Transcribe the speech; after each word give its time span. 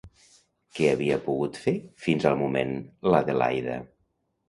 Què 0.77 0.87
havia 0.91 1.19
pogut 1.27 1.61
fer 1.67 1.75
fins 2.07 2.29
al 2.33 2.41
moment, 2.43 2.77
l'Adelaida? 3.13 3.83